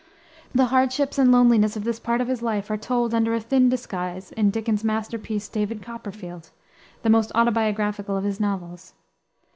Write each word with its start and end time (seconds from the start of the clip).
The 0.55 0.65
hardships 0.73 1.19
and 1.19 1.31
loneliness 1.31 1.77
of 1.77 1.83
this 1.83 1.99
part 1.99 2.21
of 2.21 2.27
his 2.27 2.41
life 2.41 2.71
are 2.71 2.75
told 2.75 3.13
under 3.13 3.35
a 3.35 3.39
thin 3.39 3.69
disguise 3.69 4.31
in 4.31 4.49
Dickens's 4.49 4.83
masterpiece, 4.83 5.47
David 5.47 5.83
Copperfield, 5.83 6.49
the 7.03 7.09
most 7.11 7.31
autobiographical 7.35 8.17
of 8.17 8.23
his 8.23 8.39
novels. 8.39 8.95